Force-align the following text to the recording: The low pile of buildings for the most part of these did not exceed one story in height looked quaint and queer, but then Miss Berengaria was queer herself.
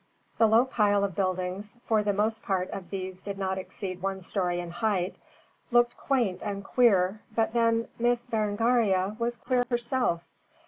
The 0.39 0.47
low 0.47 0.65
pile 0.65 1.03
of 1.03 1.13
buildings 1.13 1.77
for 1.85 2.01
the 2.01 2.11
most 2.11 2.41
part 2.41 2.71
of 2.71 2.89
these 2.89 3.21
did 3.21 3.37
not 3.37 3.59
exceed 3.59 4.01
one 4.01 4.19
story 4.21 4.59
in 4.59 4.71
height 4.71 5.15
looked 5.69 5.95
quaint 5.95 6.41
and 6.41 6.63
queer, 6.63 7.21
but 7.35 7.53
then 7.53 7.87
Miss 7.99 8.25
Berengaria 8.25 9.15
was 9.19 9.37
queer 9.37 9.63
herself. 9.69 10.25